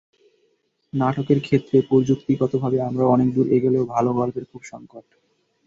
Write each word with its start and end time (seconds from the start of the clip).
নাটকের 0.93 1.39
ক্ষেত্রে 1.41 1.77
প্রযুক্তিগতভাবে 1.89 2.77
আমরা 2.81 3.03
অনেক 3.05 3.27
দূর 3.35 3.47
এগোলেও 3.51 3.83
ভালো 3.85 4.09
গল্পের 4.13 4.45
খুব 4.45 4.61
সংকট। 4.63 5.05